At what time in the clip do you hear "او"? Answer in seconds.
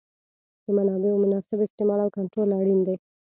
2.01-2.09